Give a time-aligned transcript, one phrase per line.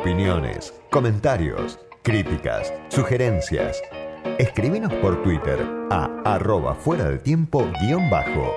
[0.00, 3.82] Opiniones, comentarios, críticas, sugerencias.
[4.38, 5.58] Escríbenos por Twitter
[5.90, 8.54] a arroba fuera de tiempo guion bajo.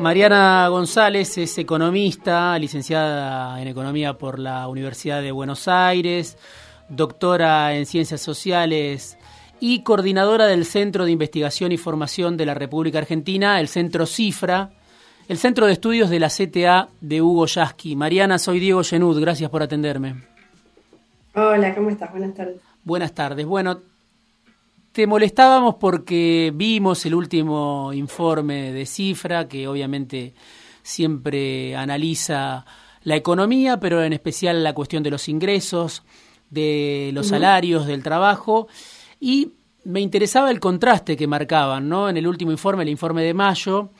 [0.00, 6.36] Mariana González es economista, licenciada en Economía por la Universidad de Buenos Aires,
[6.88, 9.16] doctora en Ciencias Sociales
[9.60, 14.72] y coordinadora del Centro de Investigación y Formación de la República Argentina, el Centro CIFRA,
[15.28, 17.96] el Centro de Estudios de la CTA de Hugo Yasky.
[17.96, 20.22] Mariana, soy Diego Genud, gracias por atenderme.
[21.34, 22.10] Hola, ¿cómo estás?
[22.12, 22.56] Buenas tardes.
[22.84, 23.46] Buenas tardes.
[23.46, 23.80] Bueno,
[24.92, 30.34] te molestábamos porque vimos el último informe de Cifra, que obviamente
[30.82, 32.64] siempre analiza
[33.02, 36.02] la economía, pero en especial la cuestión de los ingresos,
[36.50, 38.68] de los salarios, del trabajo,
[39.18, 39.52] y
[39.84, 42.08] me interesaba el contraste que marcaban, ¿no?
[42.08, 43.90] En el último informe, el informe de mayo,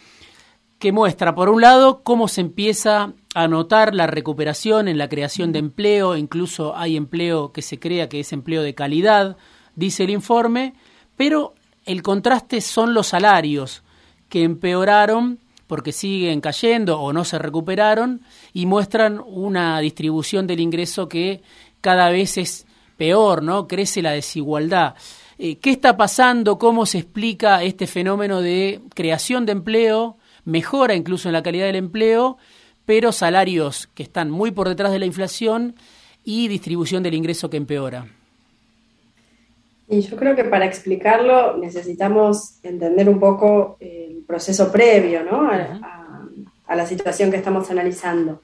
[0.84, 5.50] que muestra, por un lado, cómo se empieza a notar la recuperación en la creación
[5.50, 9.38] de empleo, incluso hay empleo que se crea que es empleo de calidad,
[9.76, 10.74] dice el informe,
[11.16, 11.54] pero
[11.86, 13.82] el contraste son los salarios,
[14.28, 18.20] que empeoraron porque siguen cayendo o no se recuperaron
[18.52, 21.40] y muestran una distribución del ingreso que
[21.80, 22.66] cada vez es
[22.98, 23.66] peor, ¿no?
[23.68, 24.96] Crece la desigualdad.
[25.38, 26.58] Eh, ¿Qué está pasando?
[26.58, 30.18] ¿Cómo se explica este fenómeno de creación de empleo?
[30.44, 32.36] Mejora incluso en la calidad del empleo,
[32.84, 35.74] pero salarios que están muy por detrás de la inflación
[36.24, 38.06] y distribución del ingreso que empeora.
[39.88, 45.48] Y yo creo que para explicarlo necesitamos entender un poco el proceso previo ¿no?
[45.50, 48.40] a la situación que estamos analizando.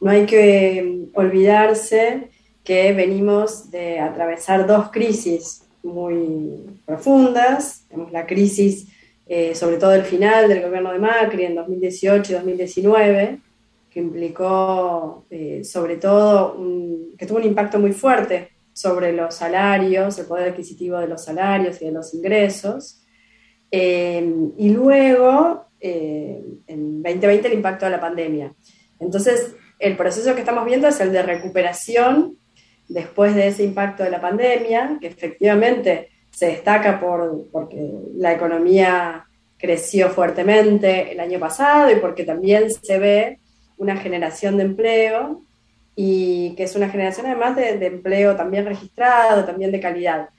[0.00, 2.30] No hay que olvidarse
[2.64, 7.84] que venimos de atravesar dos crisis muy profundas.
[7.88, 8.88] Tenemos la crisis,
[9.32, 13.38] eh, sobre todo el final del gobierno de Macri en 2018 y 2019,
[13.88, 16.56] que implicó eh, sobre todo
[17.16, 21.80] que tuvo un impacto muy fuerte sobre los salarios, el poder adquisitivo de los salarios
[21.80, 23.04] y de los ingresos.
[23.70, 28.52] Eh, y luego, en 2020, el impacto de la pandemia.
[28.98, 32.36] Entonces, el proceso que estamos viendo es el de recuperación
[32.88, 39.26] después de ese impacto de la pandemia, que efectivamente se destaca por, porque la economía
[39.58, 43.38] creció fuertemente el año pasado y porque también se ve
[43.76, 45.42] una generación de empleo
[45.96, 50.30] y que es una generación además de, empleo también registrado, también de calidad,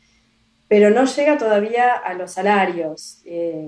[0.67, 3.21] pero no llega todavía a los salarios.
[3.25, 3.67] Eh,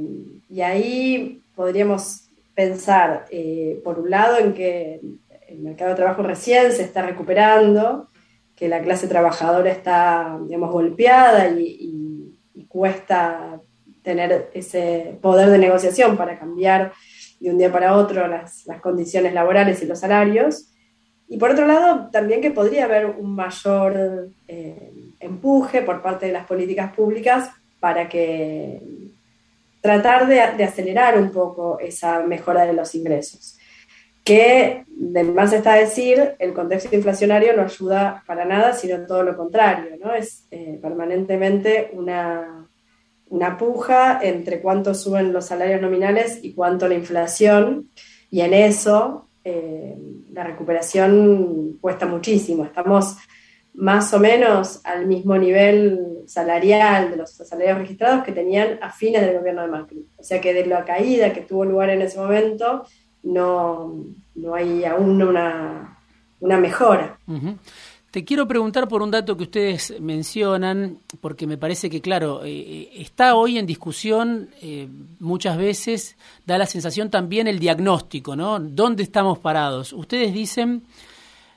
[0.49, 5.01] y ahí podríamos pensar, eh, por un lado, en que
[5.47, 8.07] el mercado de trabajo recién se está recuperando,
[8.55, 12.02] que la clase trabajadora está, digamos, golpeada y,
[12.73, 13.61] cuesta
[14.01, 16.91] tener ese poder de negociación para cambiar
[17.39, 20.71] de un día para otro las, condiciones laborales y los salarios.
[21.29, 26.33] Y por otro lado, también que podría haber un mayor eh, empuje por parte de
[26.33, 28.81] las políticas públicas para que
[29.79, 33.59] tratar de, de acelerar un poco esa mejora de los ingresos
[34.23, 39.35] que de más está decir, el contexto inflacionario no ayuda para nada, sino todo lo
[39.35, 40.13] contrario, ¿no?
[40.13, 42.62] Es eh, permanentemente una,
[43.33, 47.89] una puja entre cuánto suben los salarios nominales y cuánto la inflación,
[48.29, 49.97] y en eso eh,
[50.31, 52.63] la recuperación cuesta muchísimo.
[52.63, 53.17] Estamos
[53.73, 59.23] más o menos al mismo nivel salarial de los salarios registrados que tenían a fines
[59.23, 60.05] del gobierno de Macri.
[60.15, 62.85] O sea que de la caída que tuvo lugar en ese momento,
[63.23, 63.95] no,
[64.35, 65.97] no hay aún una,
[66.39, 67.17] una mejora.
[68.13, 72.51] Te quiero preguntar por un dato que ustedes mencionan, porque me parece que, claro, eh,
[72.51, 74.87] eh, está hoy en discusión eh,
[75.19, 76.15] muchas veces,
[76.45, 78.59] da la sensación también el diagnóstico, ¿no?
[78.59, 79.93] ¿Dónde estamos parados?
[79.93, 80.83] Ustedes dicen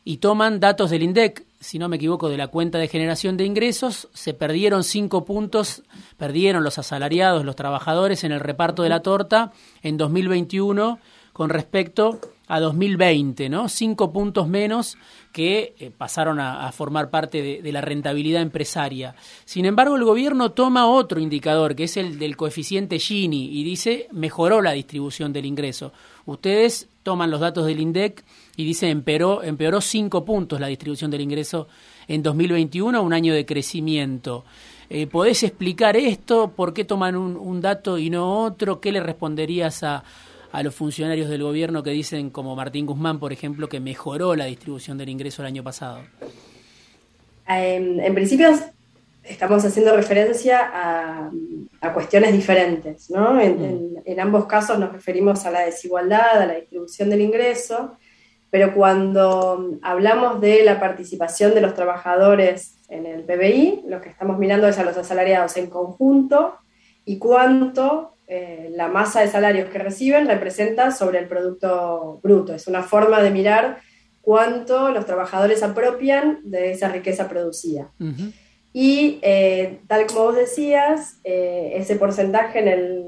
[0.03, 3.45] y toman datos del INDEC, si no me equivoco, de la cuenta de generación de
[3.45, 5.83] ingresos, se perdieron cinco puntos,
[6.17, 11.01] perdieron los asalariados, los trabajadores en el reparto de la torta en 2021
[11.35, 12.19] con respecto
[12.49, 13.69] a 2020, ¿no?
[13.69, 14.97] Cinco puntos menos
[15.37, 19.15] que eh, pasaron a, formar parte de, la rentabilidad empresaria.
[19.45, 24.09] Sin embargo, el gobierno toma otro indicador, que es el del coeficiente Gini, y dice
[24.13, 25.93] mejoró la distribución del ingreso.
[26.25, 28.25] Ustedes toman los datos del INDEC
[28.57, 31.69] y dice empeoró, empeoró cinco puntos la distribución del ingreso
[32.09, 34.47] en 2021, un año de crecimiento.
[34.89, 36.53] Eh, ¿Podés explicar esto?
[36.57, 38.81] ¿Por qué toman un, un dato y no otro?
[38.81, 40.03] ¿Qué le responderías a,
[40.57, 44.47] a los funcionarios del gobierno que dicen, como Martín Guzmán, por ejemplo, que mejoró la
[44.47, 45.99] distribución del ingreso el año pasado?
[47.47, 48.49] Em, en principio
[49.23, 51.31] estamos haciendo referencia a,
[51.93, 53.35] cuestiones diferentes, ¿no?
[53.35, 53.99] Mm.
[54.07, 57.99] En, ambos casos nos referimos a la desigualdad, a la distribución del ingreso,
[58.49, 64.39] pero cuando hablamos de la participación de los trabajadores en el PBI, lo que estamos
[64.39, 66.55] mirando es a los asalariados en conjunto
[67.05, 72.55] y cuánto eh, la masa de salarios que reciben representa sobre el Producto Bruto.
[72.55, 73.79] Es una forma de mirar
[74.21, 77.93] cuánto los trabajadores apropian de esa riqueza producida.
[78.73, 83.05] Y eh, tal como vos decías, eh, ese porcentaje en el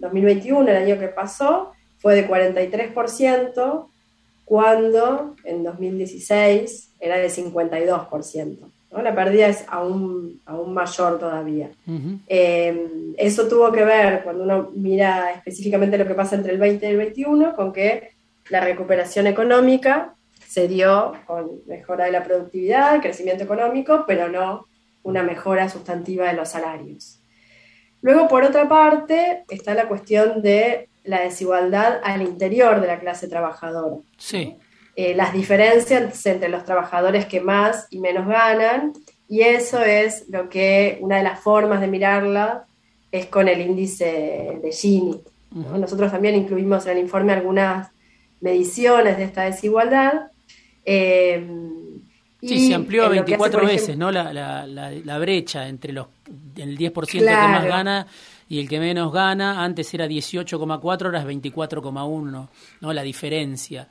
[0.00, 3.86] 2021, el año que pasó, fue de 43%,
[4.44, 8.58] cuando en 2016 era de 52%.
[9.02, 11.70] La pérdida es aún, aún mayor todavía.
[12.26, 16.86] Eh, eso tuvo que ver, cuando uno mira específicamente lo que pasa entre el 20
[16.86, 18.12] y el 21, con que
[18.48, 20.14] la recuperación económica
[20.46, 24.66] se dio con mejora de la productividad, crecimiento económico, pero no
[25.02, 27.20] una mejora sustantiva de los salarios.
[28.02, 33.28] Luego, por otra parte, está la cuestión de la desigualdad al interior de la clase
[33.28, 33.96] trabajadora.
[34.16, 34.56] Sí.
[34.98, 38.94] Eh, las diferencias entre los trabajadores que más y menos ganan,
[39.28, 42.64] y eso es lo que una de las formas de mirarla
[43.12, 45.20] es con el índice de Gini.
[45.50, 47.88] Nosotros también incluimos en el informe algunas
[48.40, 50.30] mediciones de esta desigualdad.
[50.84, 51.46] Eh,
[52.40, 54.10] sí, se amplió a 24 veces, ¿no?
[54.10, 56.06] La, la, la, brecha entre los
[56.56, 58.06] el 10% que más gana
[58.48, 59.62] y el que menos gana.
[59.62, 62.48] Antes era 18,4, ahora es 24,1,
[62.80, 62.92] ¿no?
[62.92, 63.88] La diferencia.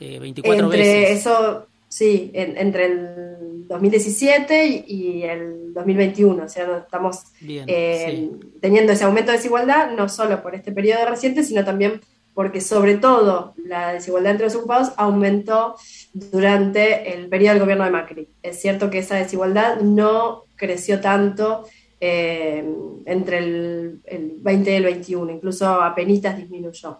[0.00, 1.20] 24 entre veces.
[1.20, 6.44] Eso, sí, entre el 2017 y, el 2021.
[6.44, 11.42] O sea, estamos eh, teniendo ese aumento de desigualdad, no solo por este periodo reciente,
[11.42, 12.00] sino también
[12.34, 15.76] porque sobre todo la desigualdad entre los ocupados aumentó
[16.12, 18.28] durante el periodo del gobierno de Macri.
[18.42, 21.64] Es cierto que esa desigualdad no creció tanto
[21.98, 22.62] eh,
[23.06, 26.98] entre el, 20 y el 21, incluso apenas disminuyó.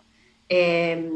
[0.48, 1.06] Eh,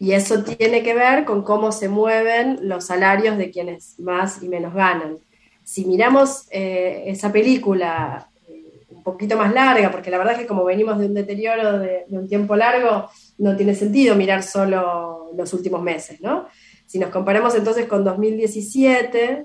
[0.00, 4.48] y eso tiene que ver con cómo se mueven los salarios de quienes más y
[4.48, 5.18] menos ganan.
[5.62, 10.46] Si miramos eh, esa película eh, un poquito más larga, porque la verdad es que
[10.46, 15.52] como venimos de un deterioro de, un tiempo largo, no tiene sentido mirar solo los
[15.52, 16.48] últimos meses, ¿no?
[16.86, 19.44] Si nos comparamos entonces con 2017,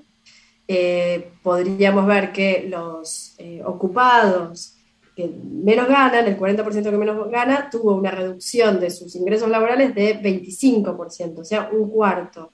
[0.69, 3.35] eh, podríamos ver que los
[3.65, 4.74] ocupados
[5.15, 9.95] que menos ganan, el 40% que menos gana, tuvo una reducción de sus ingresos laborales
[9.95, 12.51] de 25%, o sea, un cuarto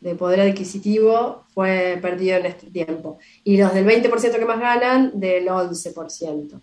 [0.00, 3.18] de poder adquisitivo fue perdido en este tiempo.
[3.44, 6.60] Y los del 20% que más ganan, del 11%.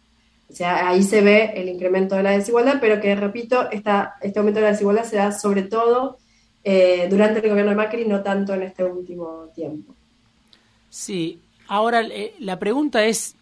[0.47, 4.39] O sea, ahí se ve el incremento de la desigualdad, pero que, repito, esta, este
[4.39, 6.17] aumento de la desigualdad se da sobre todo
[6.63, 9.93] eh, durante el gobierno de Macri, no tanto en este último tiempo.
[10.89, 13.35] Sí, ahora eh, la pregunta es,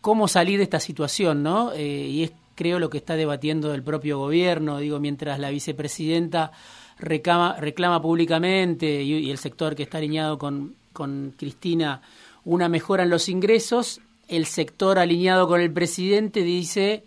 [0.00, 1.72] cómo salir de esta situación, ¿no?
[1.72, 6.50] Eh, y es creo lo que está debatiendo el propio gobierno, digo, mientras la vicepresidenta
[6.98, 12.02] reclama, reclama públicamente y, el sector que está alineado con, con Cristina
[12.44, 17.04] una mejora en los ingresos, el sector alineado con el presidente dice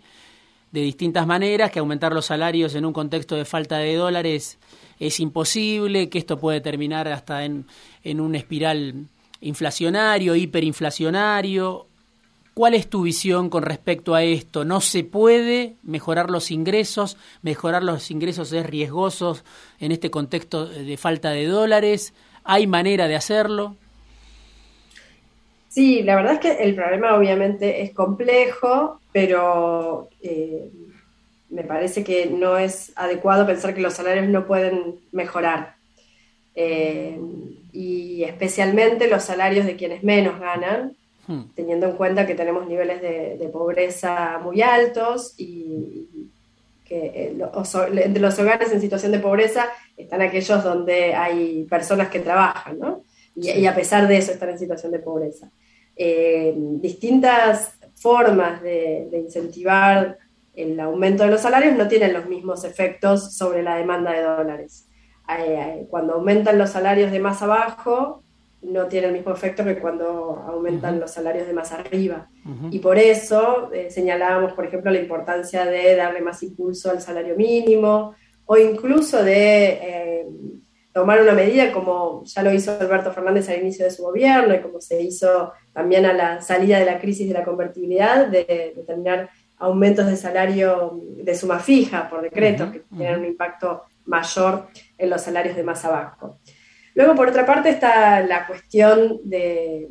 [0.70, 4.58] de distintas maneras que aumentar los salarios en un contexto de falta de dólares
[4.98, 7.66] es imposible, que esto puede terminar hasta en,
[8.04, 9.06] en un espiral
[9.42, 11.88] inflacionario, hiperinflacionario,
[12.54, 14.64] ¿Cuál es tu visión con respecto a esto?
[14.64, 17.16] ¿No se puede mejorar los ingresos?
[17.40, 19.38] ¿Mejorar los ingresos es riesgoso
[19.80, 22.12] en este contexto de falta de dólares?
[22.44, 23.76] ¿Hay manera de hacerlo?
[25.68, 30.68] Sí, la verdad es que el problema obviamente es complejo, pero eh,
[31.48, 35.76] me parece que no es adecuado pensar que los salarios no pueden mejorar.
[36.54, 37.18] Eh,
[37.72, 40.94] y especialmente los salarios de quienes menos ganan,
[41.26, 41.42] Hmm.
[41.54, 46.30] teniendo en cuenta que tenemos niveles de, pobreza muy altos y,
[46.84, 47.38] que eh,
[48.02, 53.02] entre los hogares en situación de pobreza están aquellos donde hay personas que trabajan, ¿no?
[53.36, 55.48] Y, a pesar de eso están en situación de pobreza.
[55.96, 60.18] Eh, distintas formas de, incentivar
[60.54, 64.88] el aumento de los salarios no tienen los mismos efectos sobre la demanda de dólares.
[65.38, 68.21] Eh, cuando aumentan los salarios de más abajo,
[68.62, 72.28] no tiene el mismo efecto que cuando aumentan los salarios de más arriba.
[72.70, 77.36] Y por eso eh, señalábamos, por ejemplo, la importancia de darle más impulso al salario
[77.36, 78.14] mínimo
[78.46, 80.26] o incluso de eh,
[80.92, 84.60] tomar una medida como ya lo hizo Alberto Fernández al inicio de su gobierno y
[84.60, 89.30] como se hizo también a la salida de la crisis de la convertibilidad, de determinar
[89.58, 94.66] aumentos de salario de suma fija por decreto, que tienen un impacto mayor
[94.98, 96.38] en los salarios de más abajo.
[96.94, 99.88] Luego, por otra parte, está la cuestión de,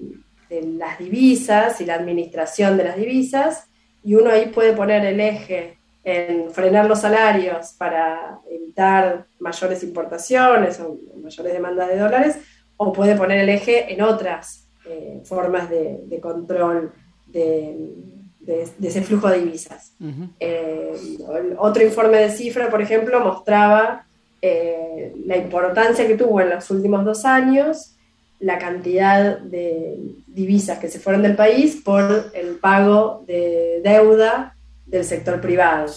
[0.50, 3.68] las divisas y la administración de las divisas,
[4.04, 10.80] y uno ahí puede poner el eje en frenar los salarios para evitar mayores importaciones
[10.80, 12.38] o mayores demandas de dólares,
[12.76, 16.92] o puede poner el eje en otras eh, formas de, control
[17.28, 17.96] de,
[18.82, 19.94] ese flujo de divisas.
[20.40, 20.92] Eh,
[21.58, 24.06] otro informe de cifra, por ejemplo, mostraba
[24.42, 27.96] eh, la importancia que tuvo en los últimos dos años
[28.40, 34.56] la cantidad de divisas que se fueron del país por el pago de deuda
[34.88, 35.94] del sector privado,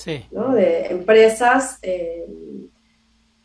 [0.55, 2.27] de empresas eh,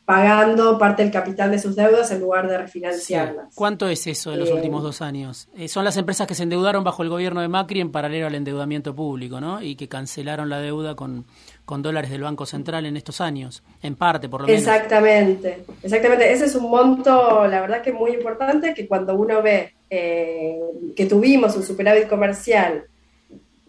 [0.10, 3.54] pagando parte del capital de sus deudas en lugar de refinanciarlas.
[3.54, 5.50] ¿Cuánto es eso en los eh, últimos dos años?
[5.56, 8.34] Eh, son las empresas que se endeudaron bajo el gobierno de Macri en paralelo al
[8.34, 9.62] endeudamiento público, ¿no?
[9.62, 11.26] Y que cancelaron la deuda con,
[11.64, 14.64] con dólares del Banco Central en estos años, en parte por lo menos.
[14.64, 16.34] Exactamente, exactamente.
[16.34, 21.56] Ese es un monto, la verdad que muy importante, que cuando uno ve que tuvimos
[21.56, 22.84] un superávit comercial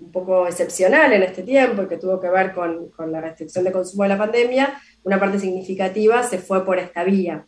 [0.01, 3.73] un poco excepcional en este tiempo y que tuvo que ver con, la restricción de
[3.73, 7.45] consumo de la pandemia, una parte significativa se fue por esta vía.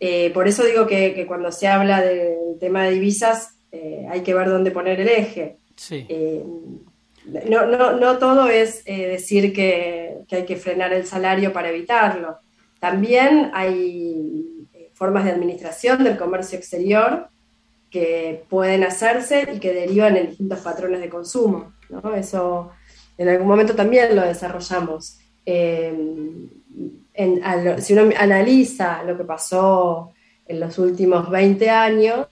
[0.00, 4.34] Eh, por eso digo que, cuando se habla del tema de divisas eh, hay que
[4.34, 5.56] ver dónde poner el eje.
[5.90, 6.44] Eh,
[7.48, 12.38] no, no, no, todo es decir que, que, hay que frenar el salario para evitarlo.
[12.80, 17.28] También hay formas de administración del comercio exterior
[17.90, 21.72] que pueden hacerse y que derivan en distintos patrones de consumo.
[22.16, 22.70] Eso
[23.16, 25.18] en algún momento también lo desarrollamos.
[25.50, 25.94] Eh,
[27.78, 30.12] si uno analiza lo que pasó
[30.46, 32.26] en los últimos 20 años,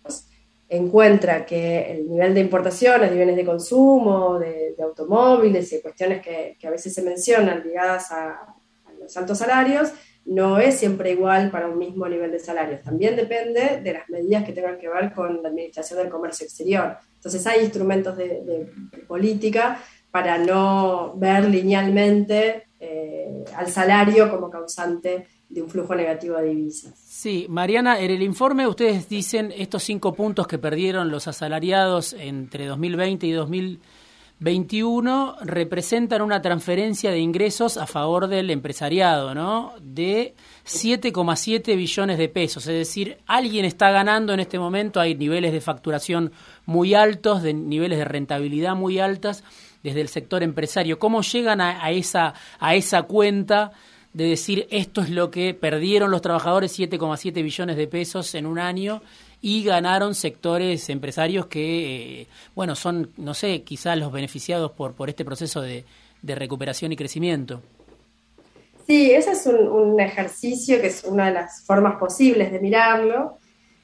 [0.68, 6.58] encuentra que el nivel de importaciones de bienes de consumo, de, automóviles y cuestiones que,
[6.62, 8.54] a veces se mencionan ligadas a
[9.00, 9.92] los altos salarios,
[10.26, 12.82] no es siempre igual para un mismo nivel de salarios.
[12.82, 16.98] También depende de las medidas que tengan que ver con la administración del comercio exterior.
[17.14, 18.70] Entonces hay instrumentos de,
[19.08, 19.80] política
[20.10, 26.94] para no ver linealmente eh, al salario como causante de un flujo negativo de divisas.
[26.98, 32.66] Sí, Mariana, en el informe ustedes dicen estos cinco puntos que perdieron los asalariados entre
[32.66, 33.96] 2020 y 2020
[34.38, 39.72] 21 representan una transferencia de ingresos a favor del empresariado, ¿no?
[39.80, 40.34] De
[40.66, 42.66] 7,7 billones de pesos.
[42.66, 46.32] Es decir, alguien está ganando en este momento, hay niveles de facturación
[46.66, 49.42] muy altos, de niveles de rentabilidad muy altas
[49.86, 50.98] desde el sector empresario.
[50.98, 53.70] ¿Cómo llegan a, esa, a esa cuenta
[54.12, 58.58] de decir esto es lo que perdieron los trabajadores, 7,7 billones de pesos en un
[58.58, 59.00] año?
[59.42, 65.08] y ganaron sectores empresarios que, eh, bueno, son, no sé, quizás los beneficiados por, por
[65.10, 65.84] este proceso de,
[66.22, 67.62] recuperación y crecimiento.
[68.86, 73.38] Sí, ese es un, ejercicio que es una de las formas posibles de mirarlo,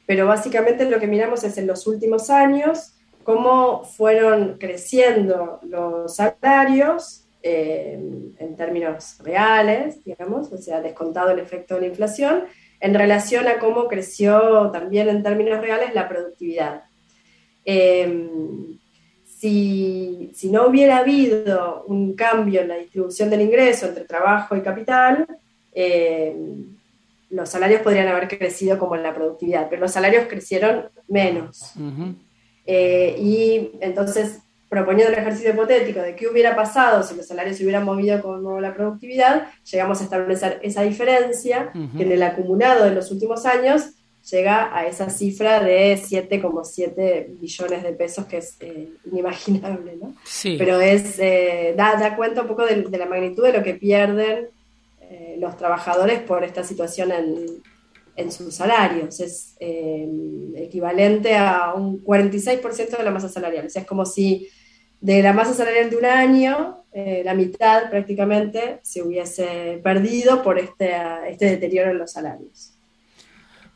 [0.06, 2.94] pero básicamente lo que miramos es en los últimos años
[3.24, 7.98] cómo fueron creciendo los salarios eh,
[8.38, 12.44] en términos reales, digamos, o sea, descontado el efecto de la inflación,
[12.78, 16.84] en relación a cómo creció también en términos reales la productividad.
[17.64, 18.78] Em,
[19.24, 25.26] si, no hubiera habido un cambio en la distribución del ingreso entre trabajo y capital,
[25.72, 26.76] em,
[27.30, 31.74] los salarios podrían haber crecido como en la productividad, pero los salarios crecieron menos.
[32.66, 34.38] Eh, y entonces
[34.68, 38.62] proponiendo el ejercicio hipotético de qué hubiera pasado si los salarios se hubieran movido con
[38.62, 43.90] la productividad, llegamos a establecer esa diferencia que en el acumulado de los últimos años
[44.30, 50.14] llega a esa cifra de 7,7 billones de pesos, que es eh, inimaginable, ¿no?
[50.24, 50.56] Sí.
[50.58, 54.48] Pero es, eh, da, cuenta un poco de, la magnitud de lo que pierden
[55.02, 57.46] eh, los trabajadores por esta situación en,
[58.16, 59.20] en sus salarios.
[59.20, 63.66] Es equivalente a un 46% de la masa salarial.
[63.66, 64.48] O sea, es como si
[65.00, 70.58] de la masa salarial de un año, eh, la mitad prácticamente se hubiese perdido por
[70.58, 70.92] este,
[71.28, 72.74] este deterioro en los salarios.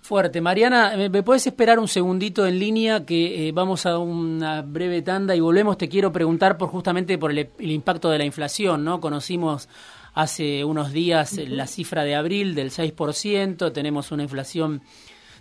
[0.02, 0.40] Fuerte.
[0.40, 5.34] Mariana, ¿me puedes esperar un segundito en línea que eh, vamos a una breve tanda
[5.34, 5.76] y volvemos?
[5.76, 9.00] Te quiero preguntar por justamente por el, impacto de la inflación, ¿no?
[9.00, 9.68] Conocimos
[10.16, 14.80] hace unos días la cifra de abril del 6%, tenemos una inflación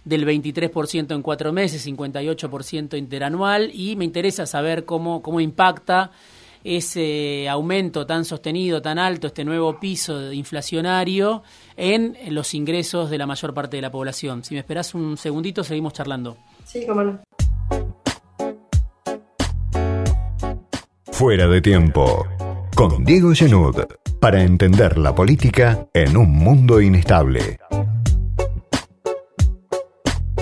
[0.04, 6.12] del 23% en cuatro meses, 58% interanual, y me interesa saber cómo, cómo impacta
[6.62, 11.42] ese aumento tan sostenido, tan alto, este nuevo piso inflacionario
[11.78, 14.44] en los ingresos de la mayor parte de la población.
[14.44, 16.38] Si me esperas un segundito, seguimos charlando.
[16.66, 17.20] Sí, cómo no.
[21.14, 22.28] Fuera de tiempo.
[22.76, 24.05] Con Diego Genud.
[24.26, 27.60] Para entender la política en un mundo inestable.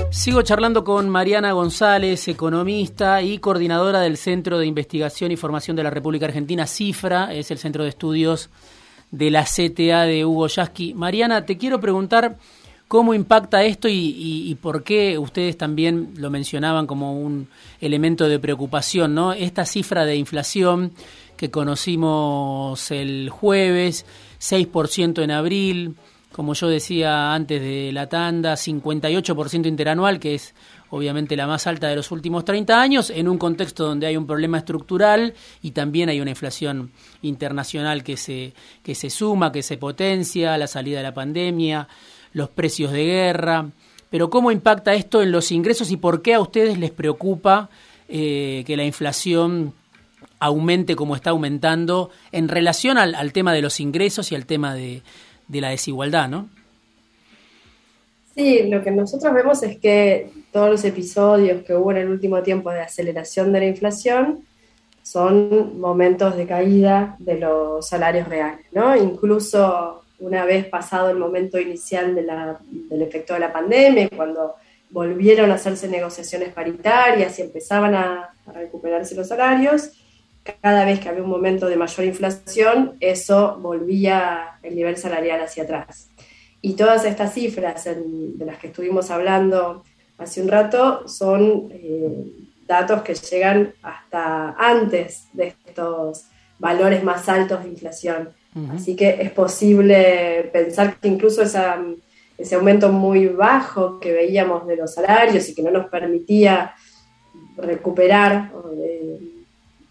[0.09, 5.83] Sigo charlando con Mariana González, economista y coordinadora del Centro de Investigación y Formación de
[5.83, 8.49] la República Argentina, CIFRA, es el Centro de Estudios
[9.11, 10.93] de la CTA de Hugo Yasky.
[10.93, 12.37] Mariana, te quiero preguntar
[12.93, 17.47] cómo impacta esto y, por qué ustedes también lo mencionaban como un
[17.81, 19.33] elemento de preocupación, ¿no?
[19.33, 20.91] Esta cifra de inflación
[21.35, 24.05] que conocimos el jueves,
[24.39, 25.95] 6% en abril,
[26.31, 30.53] como yo decía antes de la tanda, 58% interanual, que es
[30.91, 34.27] obviamente la más alta de los últimos 30 años, en un contexto donde hay un
[34.27, 35.33] problema estructural
[35.63, 36.91] y también hay una inflación
[37.23, 41.87] internacional que se, que se suma, que se potencia, la salida de la pandemia,
[42.33, 43.69] los precios de guerra.
[44.09, 47.69] Pero ¿cómo impacta esto en los ingresos y por qué a ustedes les preocupa
[48.09, 49.73] eh, que la inflación
[50.39, 55.01] aumente como está aumentando en relación al, tema de los ingresos y al tema de,
[55.47, 56.49] de la desigualdad, ¿no?
[58.35, 62.41] Sí, lo que nosotros vemos es que todos los episodios que hubo en el último
[62.41, 64.39] tiempo de aceleración de la inflación
[65.01, 68.95] son momentos de caída de los salarios reales, ¿no?
[68.95, 74.55] Incluso una vez pasado el momento inicial del efecto de la pandemia, cuando
[74.89, 79.91] volvieron a hacerse negociaciones paritarias y empezaban a, a recuperarse los salarios,
[80.61, 85.63] cada vez que había un momento de mayor inflación, eso volvía el nivel salarial hacia
[85.63, 86.09] atrás.
[86.61, 89.83] Y todas estas cifras de las que estuvimos hablando
[90.17, 92.31] hace un rato son eh,
[92.65, 96.27] datos que llegan hasta antes de estos
[96.59, 98.29] valores más altos de inflación.
[98.73, 104.93] Así que es posible pensar que incluso ese aumento muy bajo que veíamos de los
[104.93, 106.73] salarios y que no nos permitía
[107.57, 108.51] recuperar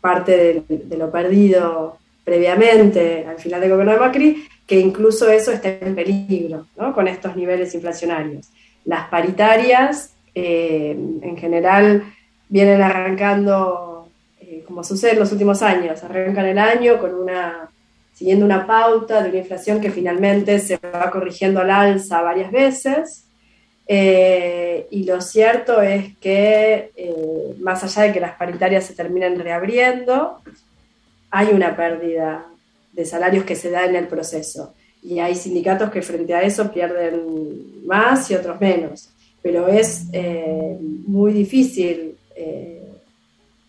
[0.01, 5.69] parte de, lo perdido previamente al final del gobierno de Macri, que incluso eso está
[5.69, 8.49] en peligro con estos niveles inflacionarios.
[8.85, 12.05] Las paritarias, eh, en general,
[12.49, 14.09] vienen arrancando,
[14.41, 17.71] eh, como sucede en los últimos años, arrancan el año con una,
[18.15, 23.27] siguiendo una pauta de una inflación que finalmente se va corrigiendo al alza varias veces,
[23.87, 29.39] eh, y lo cierto es que, eh, más allá de que las paritarias se terminen
[29.39, 30.41] reabriendo,
[31.31, 32.47] hay una pérdida
[32.93, 34.75] de salarios que se da en el proceso.
[35.03, 39.11] Y hay sindicatos que frente a eso pierden más y otros menos.
[39.43, 42.17] Pero es eh, muy difícil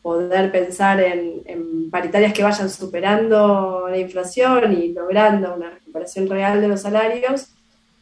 [0.04, 6.68] poder pensar en, paritarias que vayan superando la inflación y logrando una recuperación real de
[6.68, 7.50] los salarios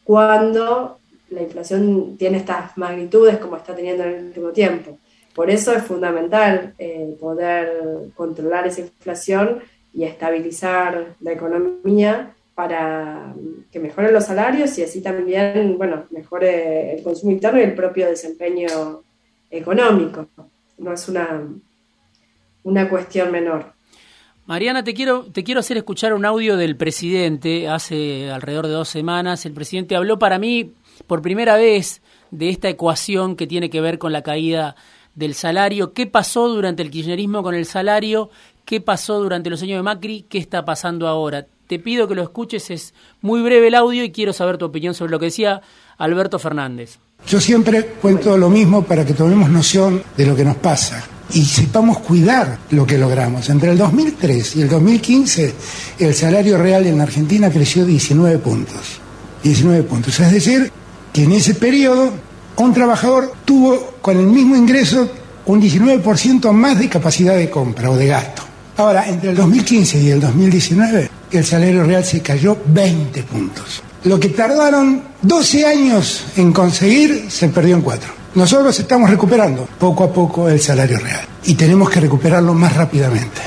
[0.03, 0.97] cuando
[1.29, 4.97] la inflación tiene estas magnitudes como está teniendo en el último tiempo.
[5.35, 9.59] Por eso es fundamental eh, poder controlar esa inflación
[9.93, 13.33] y estabilizar la economía para
[13.71, 18.07] que mejoren los salarios y así también, bueno, mejore el consumo interno y el propio
[18.07, 19.03] desempeño
[19.49, 20.27] económico.
[20.77, 21.47] No es una,
[22.63, 23.73] una cuestión menor.
[24.45, 28.89] Mariana, te quiero, te quiero hacer escuchar un audio del presidente hace alrededor de dos
[28.89, 29.45] semanas.
[29.45, 30.73] El presidente habló para mí
[31.07, 34.75] por primera vez de esta ecuación que tiene que ver con la caída
[35.15, 35.93] del salario.
[35.93, 38.29] ¿Qué pasó durante el kirchnerismo con el salario?
[38.65, 40.25] ¿Qué pasó durante los años de Macri?
[40.27, 41.45] ¿Qué está pasando ahora?
[41.67, 44.93] Te pido que lo escuches, es muy breve el audio y quiero saber tu opinión
[44.93, 45.61] sobre lo que decía
[45.97, 46.99] Alberto Fernández.
[47.27, 51.45] Yo siempre cuento lo mismo para que tomemos noción de lo que nos pasa y
[51.45, 53.49] sepamos cuidar lo que logramos.
[53.49, 55.53] Entre el 2003 y el 2015
[55.99, 58.99] el salario real en Argentina creció 19 puntos.
[59.43, 60.19] 19 puntos.
[60.19, 60.71] Es decir,
[61.11, 62.11] que en ese periodo
[62.57, 65.09] un trabajador tuvo con el mismo ingreso
[65.45, 68.43] un 19% más de capacidad de compra o de gasto.
[68.77, 73.81] Ahora, entre el 2015 y el 2019, el salario real se cayó 20 puntos.
[74.03, 78.20] Lo que tardaron 12 años en conseguir se perdió en 4.
[78.33, 83.41] Nosotros estamos recuperando poco a poco el salario real y tenemos que recuperarlo más rápidamente.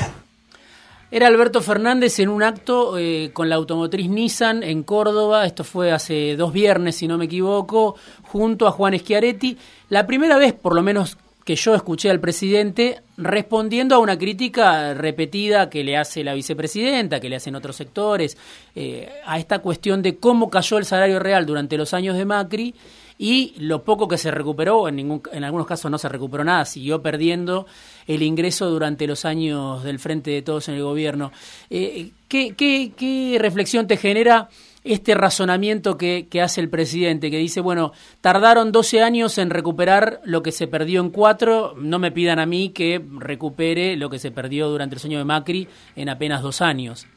[1.09, 5.91] Era Alberto Fernández en un acto eh, con la automotriz Nissan en Córdoba, esto fue
[5.91, 9.57] hace dos viernes si no me equivoco, junto a Juan Schiaretti.
[9.89, 14.93] La primera vez, por lo menos que yo escuché al presidente respondiendo a una crítica
[14.93, 18.37] repetida que le hace la vicepresidenta, que le hacen otros sectores,
[18.75, 22.75] eh, a esta cuestión de cómo cayó el salario real durante los años de Macri
[23.17, 26.65] y lo poco que se recuperó, en, ningún, en algunos casos no se recuperó nada,
[26.65, 27.65] siguió perdiendo
[28.07, 31.31] el ingreso durante los años del frente de todos en el gobierno.
[31.69, 34.49] Eh, ¿qué, reflexión te genera
[34.83, 40.21] este razonamiento que, que, hace el presidente, que dice, bueno, tardaron 12 años en recuperar
[40.25, 44.19] lo que se perdió en cuatro, no me pidan a mí que recupere lo que
[44.19, 47.07] se perdió durante el sueño de Macri en apenas dos años?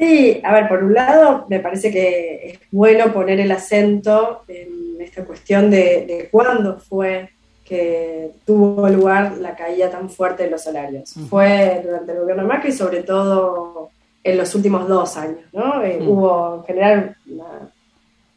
[0.00, 4.96] Sí, a ver, por un lado, me parece que es bueno poner el acento en
[4.98, 7.28] esta cuestión de, cuándo fue
[7.66, 11.12] que tuvo lugar la caída tan fuerte de los salarios.
[11.28, 13.90] Fue durante el gobierno de Macri, sobre todo
[14.24, 15.44] en los últimos dos años.
[15.52, 15.84] ¿no?
[15.84, 16.08] Eh, mm.
[16.08, 17.70] Hubo en general una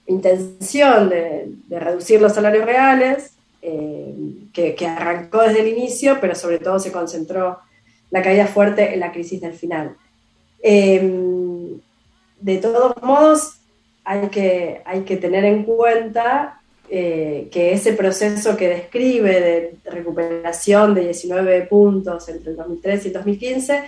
[0.08, 4.14] intención de, reducir los salarios reales, eh,
[4.52, 7.60] que, arrancó desde el inicio, pero sobre todo se concentró
[8.12, 9.96] la caída fuerte en la crisis del final.
[10.66, 11.43] Em,
[12.44, 13.58] de todos modos,
[14.04, 20.94] hay que, hay que tener en cuenta eh, que ese proceso que describe de recuperación
[20.94, 23.84] de 19 puntos entre el 2013 y el 2015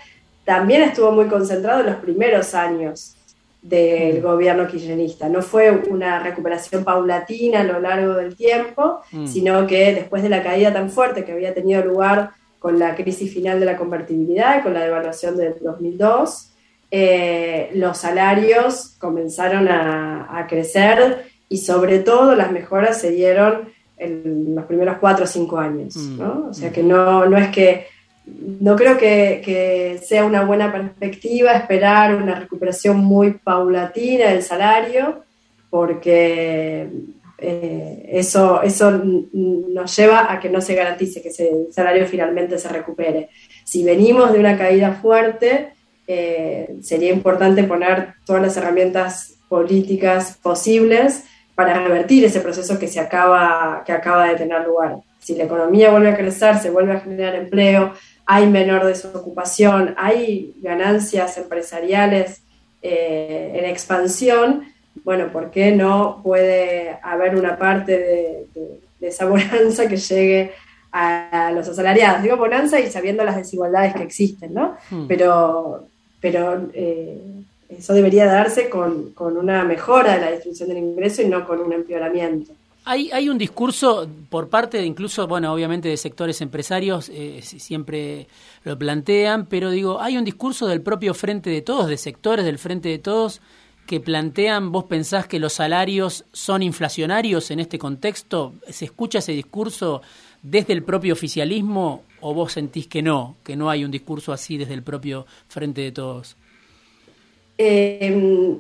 [0.46, 3.18] también estuvo muy concentrado en los primeros años
[3.62, 4.24] del mm.
[4.24, 5.28] gobierno kirchnerista.
[5.28, 9.28] No fue una recuperación paulatina a lo largo del tiempo, mm.
[9.28, 13.34] sino que después de la caída tan fuerte que había tenido lugar con la crisis
[13.34, 16.55] final de la convertibilidad y con la devaluación del 2002,
[16.92, 24.66] eh, los salarios comenzaron a, crecer y sobre todo las mejoras se dieron en los
[24.66, 25.96] primeros cuatro o cinco años.
[25.96, 26.22] Mm.
[26.50, 27.88] O sea que no, no es que
[28.26, 35.24] no creo que, sea una buena perspectiva esperar una recuperación muy paulatina del salario,
[35.70, 36.90] porque
[37.38, 39.02] eh, eso, eso
[39.34, 43.30] nos lleva a que no se garantice que ese salario finalmente se recupere.
[43.64, 45.75] Si venimos de una caída fuerte,
[46.08, 51.24] eh, sería importante poner todas las herramientas políticas posibles
[51.56, 54.98] para revertir ese proceso que, se acaba, que acaba de tener lugar.
[55.20, 57.94] Si la economía vuelve a crecer, se vuelve a generar empleo,
[58.26, 62.42] hay menor desocupación, hay ganancias empresariales
[62.82, 64.64] eh, en expansión,
[65.04, 68.48] bueno, ¿por qué no puede haber una parte
[69.00, 70.52] de, esa bonanza que llegue
[70.92, 72.24] a, los asalariados?
[72.24, 74.78] Digo bonanza y sabiendo las desigualdades que existen, ¿no?
[74.90, 75.08] Hmm.
[75.08, 75.88] Pero,
[76.26, 77.22] pero eh,
[77.70, 81.60] eso debería darse con, con una mejora de la distribución del ingreso y no con
[81.60, 82.52] un empeoramiento.
[82.84, 88.26] Hay, hay un discurso por parte de incluso, bueno, obviamente de sectores empresarios, eh, siempre
[88.64, 92.58] lo plantean, pero digo, hay un discurso del propio Frente de Todos, de sectores del
[92.58, 93.40] Frente de Todos,
[93.86, 98.56] que plantean, vos pensás que los salarios son inflacionarios en este contexto?
[98.68, 100.02] ¿Se escucha ese discurso
[100.42, 104.58] desde el propio oficialismo o vos sentís que no, que no hay un discurso así
[104.58, 106.38] desde el propio Frente de Todos?
[107.58, 108.14] Eh,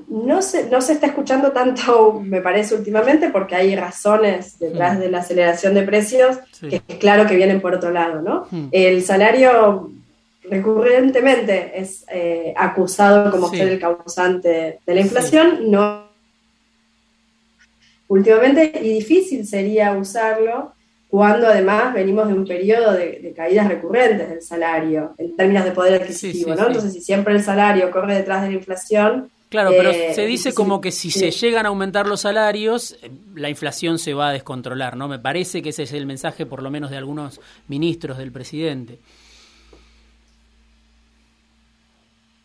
[0.08, 5.10] no, se, no se está escuchando tanto, me parece, últimamente, porque hay razones detrás de
[5.10, 8.48] la aceleración de precios que es claro que vienen por otro lado, ¿no?
[8.50, 8.70] Hmm.
[8.72, 9.91] El salario
[10.50, 16.06] recurrentemente es eh, acusado como ser el causante de la inflación, no
[18.08, 20.75] últimamente, y difícil sería usarlo
[21.15, 26.01] cuando además venimos de un periodo de, caídas recurrentes del salario en términos de poder
[26.01, 26.67] adquisitivo, ¿no?
[26.67, 29.32] Entonces, si siempre el salario corre detrás de la inflación...
[29.47, 33.10] Claro, pero eh, se dice como que si se llegan a aumentar los salarios, eh,
[33.34, 35.08] la inflación se va a descontrolar, ¿no?
[35.08, 38.99] Me parece que ese es el mensaje, por lo menos, de algunos ministros del presidente.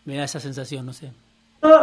[0.04, 1.11] Me da esa sensación, no sé.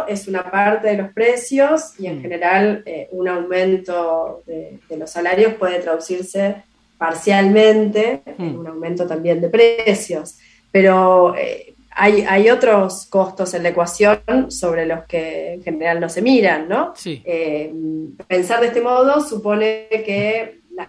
[0.08, 2.22] Es una parte de los precios y en mm.
[2.22, 6.62] general eh, un aumento de, los salarios puede traducirse
[6.98, 8.58] parcialmente en hmm.
[8.58, 10.38] un aumento también de precios.
[10.70, 16.08] Pero eh, hay, hay, otros costos en la ecuación sobre los que en general no
[16.08, 16.92] se miran, ¿no?
[17.04, 17.72] Eh,
[18.26, 20.88] pensar de este modo supone que las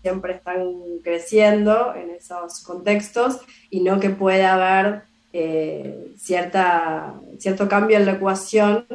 [0.00, 0.64] siempre están
[1.02, 3.40] creciendo en esos contextos
[3.70, 8.86] y no que pueda haber eh, cierta, cierto cambio en la ecuación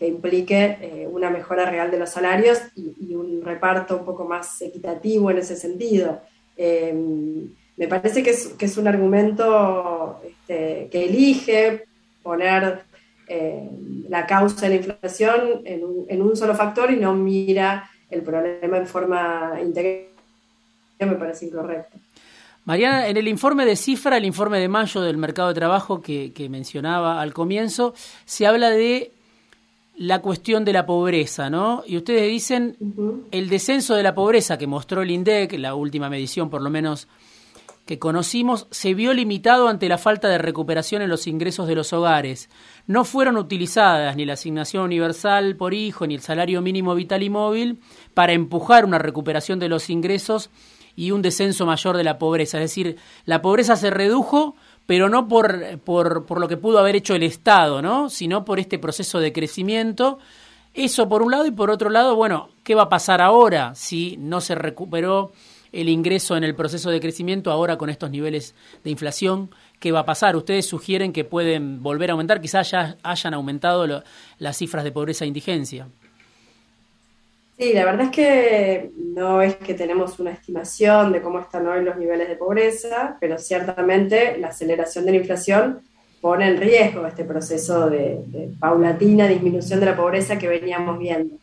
[0.00, 4.62] que implique eh, una mejora real de los salarios y, un reparto un poco más
[4.62, 6.22] equitativo en ese sentido.
[6.56, 6.94] Eh,
[7.76, 11.84] me parece que es, que es un argumento este, que elige
[12.22, 12.80] poner
[13.28, 13.68] eh,
[14.08, 18.22] la causa de la inflación en un, en un, solo factor y no mira el
[18.22, 20.06] problema en forma integral.
[20.98, 21.98] Me parece incorrecto.
[22.64, 26.32] Mariana, en el informe de cifra, el informe de mayo del mercado de trabajo que,
[26.32, 27.92] que mencionaba al comienzo,
[28.24, 29.12] se habla de
[30.00, 31.82] la cuestión de la pobreza, ¿no?
[31.86, 32.74] Y ustedes dicen
[33.32, 37.06] el descenso de la pobreza que mostró el INDEC, la última medición por lo menos
[37.84, 41.92] que conocimos, se vio limitado ante la falta de recuperación en los ingresos de los
[41.92, 42.48] hogares.
[42.86, 47.28] No fueron utilizadas ni la asignación universal por hijo ni el salario mínimo vital y
[47.28, 47.80] móvil
[48.14, 50.48] para empujar una recuperación de los ingresos
[50.96, 52.56] y un descenso mayor de la pobreza.
[52.56, 54.54] Es decir, la pobreza se redujo,
[54.90, 58.10] pero no por, por, por, lo que pudo haber hecho el Estado, ¿no?
[58.10, 60.18] sino por este proceso de crecimiento.
[60.74, 64.16] Eso por un lado y por otro lado, bueno, ¿qué va a pasar ahora si
[64.16, 65.30] no se recuperó
[65.70, 69.54] el ingreso en el proceso de crecimiento ahora con estos niveles de inflación?
[69.78, 70.34] ¿Qué va a pasar?
[70.34, 74.02] Ustedes sugieren que pueden volver a aumentar, quizás ya hayan aumentado
[74.38, 75.86] las cifras de pobreza e indigencia.
[77.60, 81.84] Sí, la verdad es que no es que tenemos una estimación de cómo están hoy
[81.84, 85.82] los niveles de pobreza, pero ciertamente la aceleración de la inflación
[86.22, 91.36] pone en riesgo este proceso de, paulatina disminución de la pobreza que veníamos viendo.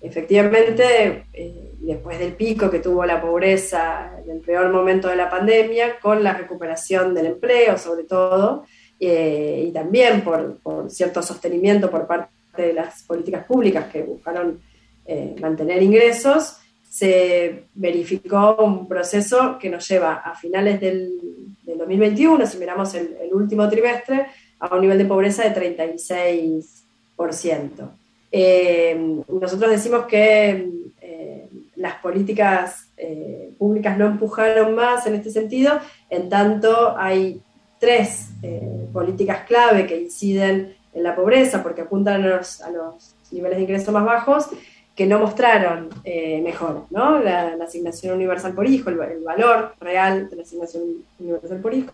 [0.00, 5.28] Efectivamente, eh, después del pico que tuvo la pobreza en el peor momento de la
[5.28, 8.64] pandemia, con la recuperación del empleo sobre todo,
[8.98, 14.66] eh, y también por, cierto sostenimiento por parte de las políticas públicas que buscaron
[15.08, 21.12] eh, mantener ingresos, se verificó un proceso que nos lleva a finales del,
[21.64, 24.26] 2021, si miramos el, último trimestre,
[24.58, 27.90] a un nivel de pobreza de 36%.
[28.32, 35.78] Eh, nosotros decimos que eh, las políticas eh, públicas no empujaron más en este sentido,
[36.10, 37.40] en tanto hay
[37.78, 38.30] tres
[38.92, 43.62] políticas clave que inciden en la pobreza porque apuntan a los, a los niveles de
[43.62, 44.48] ingreso más bajos
[44.98, 47.20] que no mostraron eh, mejor, ¿no?
[47.20, 50.82] La, asignación universal por hijo, el, valor real de la asignación
[51.20, 51.92] universal por hijo,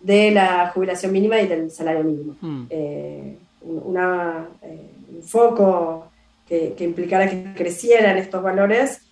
[0.00, 2.34] de la jubilación mínima y del salario mínimo.
[2.40, 2.64] Hmm.
[2.70, 6.06] Eh, una, eh, un foco
[6.48, 9.02] que, implicara que crecieran estos valores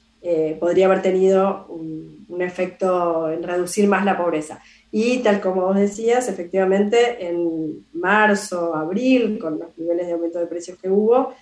[0.59, 4.63] podría haber tenido un, un, efecto en reducir más la pobreza.
[4.91, 10.47] Y tal como vos decías, efectivamente, en marzo, abril, con los niveles de aumento de
[10.47, 11.35] precios que hubo,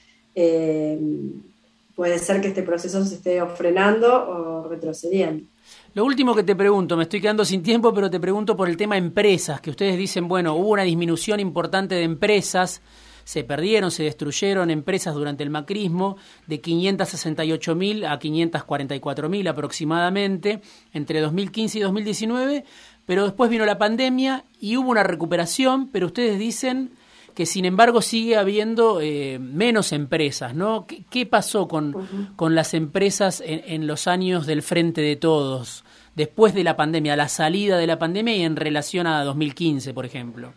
[1.99, 5.49] puede ser que este proceso se esté frenando o retrocediendo.
[5.95, 8.77] Lo último que te pregunto, me estoy quedando sin tiempo, pero te pregunto por el
[8.77, 12.83] tema empresas, que ustedes dicen, bueno, hubo una disminución importante de empresas,
[13.25, 20.61] se perdieron, se destruyeron empresas durante el macrismo de 568.000 a 544.000 aproximadamente
[20.93, 22.65] entre 2015 y 2019,
[23.07, 26.93] pero después vino la pandemia y hubo una recuperación, pero ustedes dicen
[27.39, 30.89] que sin embargo sigue habiendo eh, menos empresas, ¿no?
[30.89, 35.85] ¿Qué, pasó con, con, las empresas en, los años del frente de todos,
[36.17, 40.05] después de la pandemia, la salida de la pandemia y en relación a 2015, por
[40.05, 40.53] ejemplo?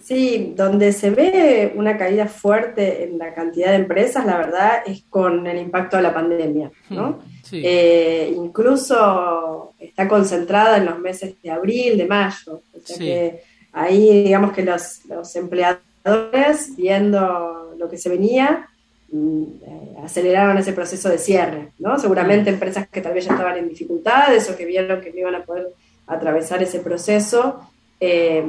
[0.00, 5.04] Sí, donde se ve una caída fuerte en la cantidad de empresas, la verdad, es
[5.08, 7.20] con el impacto de la pandemia, ¿no?
[7.52, 12.62] Eh, incluso está concentrada en los meses de abril, de mayo.
[12.74, 15.00] O sea que ahí digamos que los,
[15.34, 18.68] empleadores, viendo lo que se venía,
[19.10, 21.98] mm, eh, aceleraron ese proceso de cierre, ¿no?
[21.98, 25.34] Seguramente empresas que tal vez ya estaban en dificultades o que vieron que no iban
[25.36, 25.68] a poder
[26.06, 27.68] atravesar ese proceso,
[28.00, 28.44] eh,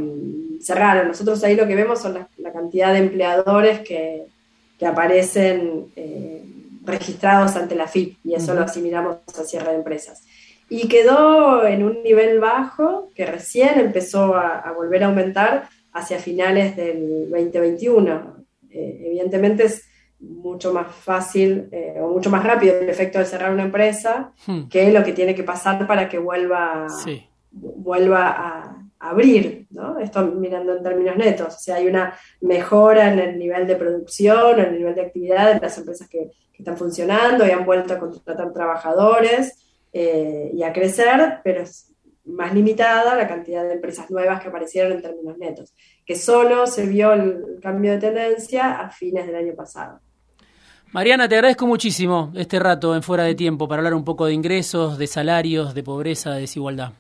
[0.62, 1.08] cerraron.
[1.08, 4.24] Nosotros ahí lo que vemos son la, cantidad de empleadores que,
[4.84, 6.44] aparecen eh,
[6.84, 10.24] registrados ante la FIP y eso lo asimilamos a cierre de empresas
[10.76, 16.76] y quedó en un nivel bajo que recién empezó a, volver a aumentar hacia finales
[16.76, 18.44] del 2021.
[18.72, 19.88] Eh, evidentemente es
[20.20, 24.64] mucho más fácil eh, o mucho más rápido el efecto de cerrar una empresa hmm.
[24.68, 26.88] que lo que tiene que pasar para que vuelva,
[27.52, 30.00] vuelva a, abrir, ¿no?
[30.00, 34.60] Esto mirando en términos netos, o sea, hay una mejora en el nivel de producción,
[34.60, 37.94] en el nivel de actividad de las empresas que, que están funcionando y han vuelto
[37.94, 39.63] a contratar trabajadores,
[39.94, 41.94] eh, y a crecer, pero es
[42.26, 45.74] más limitada la cantidad de empresas nuevas que aparecieron en términos netos,
[46.06, 50.00] que solo se vio el cambio de tendencia a fines del año pasado.
[50.94, 54.34] Mariana, te agradezco muchísimo este rato en Fuera de Tiempo para hablar un poco de
[54.34, 56.94] ingresos, de salarios, de pobreza, de desigualdad.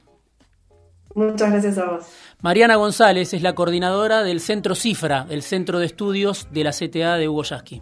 [1.15, 2.05] Muchas gracias a vos.
[2.41, 7.17] Mariana González es la coordinadora del Centro Cifra, el Centro de Estudios de la CTA
[7.17, 7.81] de Hugo Yasky.